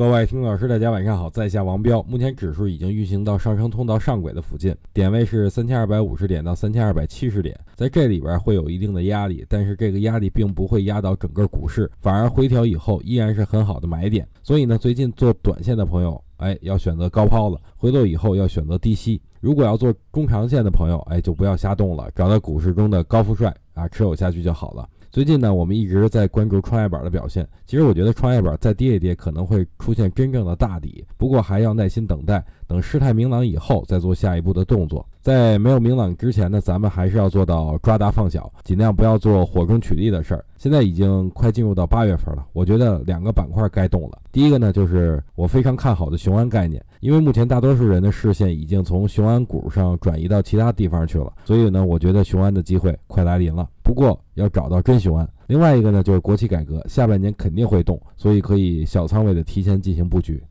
[0.00, 2.02] 各位听众老师，大家晚上好，在下王彪。
[2.04, 14.26] 目前指数已经运行到上升通道上轨的附近，点位是三千二百五十点到三千二百七十点，在这里边会有一定的压力，但是这个压力并不会压倒整个股市，反而回调以后依然是很好的买点。
[14.42, 19.20] 所以呢，最近做短线的朋友，哎，要选择高抛了；回落以后要选择低吸。
[19.38, 24.86] 如果要做中长线的朋友，哎，就不要瞎动了，找到股市中的高富帅啊，持有下去就好了。
[25.10, 27.48] 最近呢，我们一直在关注创业板的表现。
[27.66, 35.04] 其实我觉得创业板再跌一跌，可能会出现真正的大底，不过还要耐心等待，等事态明朗以后再做下一步的动作。
[35.22, 40.44] 在没有明朗之前呢，咱们还是要做到抓大放小，尽量不要做火中取栗的事儿。
[40.56, 44.18] 现在已经快进入到八月份了，我觉得两个板块该动了。
[44.32, 53.68] 第一个呢，就是我非常看好的雄安概念，因为目前大多数人的视线已经从雄安股上转移到其他地方去了，所以呢，我觉得雄安的机会快来临了。
[53.82, 55.28] 不过要找到真雄安。
[55.48, 60.42] 另外一个呢，就是国企改革，下半年肯定会动，所以可以小仓位的提前进行布局。